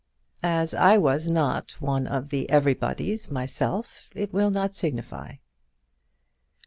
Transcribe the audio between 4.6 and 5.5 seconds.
signify."